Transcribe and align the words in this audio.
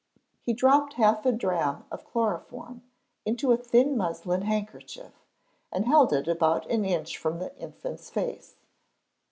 He 0.41 0.53
dropped 0.53 0.93
half 0.93 1.27
a 1.27 1.31
drachm 1.31 1.83
of 1.91 2.05
chloroform 2.07 2.81
into 3.23 3.51
a 3.51 3.55
thin 3.57 3.95
muslin 3.95 4.41
handkerchief, 4.41 5.13
and 5.71 5.85
held 5.85 6.11
it 6.11 6.27
about 6.27 6.65
an 6.71 6.85
inch 6.85 7.19
from 7.19 7.37
the 7.37 7.55
infant's 7.59 8.09
face. 8.09 8.55